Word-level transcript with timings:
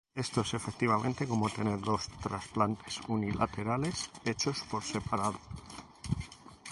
Esto 0.15 0.41
es 0.41 0.55
efectivamente 0.55 1.27
como 1.27 1.47
tener 1.47 1.79
dos 1.79 2.07
trasplantes 2.23 2.99
unilaterales 3.07 4.09
hechos 4.25 4.61
por 4.63 4.81
separado. 4.81 5.39